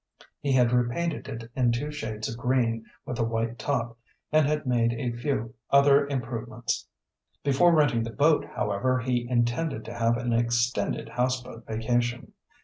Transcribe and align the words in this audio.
He 0.39 0.53
had 0.53 0.71
repainted 0.71 1.27
it 1.27 1.51
in 1.55 1.71
two 1.71 1.91
shades 1.91 2.27
of 2.27 2.35
green 2.35 2.85
with 3.05 3.19
a 3.19 3.23
white 3.23 3.59
top, 3.59 3.99
and 4.31 4.47
had 4.47 4.65
made 4.65 4.93
a 4.93 5.11
few 5.15 5.53
other 5.69 6.07
improvements. 6.07 6.87
Before 7.43 7.71
renting 7.75 8.01
the 8.01 8.09
boat, 8.09 8.43
however, 8.55 8.97
he 9.01 9.29
intended 9.29 9.85
to 9.85 9.93
have 9.93 10.17
an 10.17 10.33
extended 10.33 11.07
houseboat 11.09 11.67
vacation. 11.67 12.33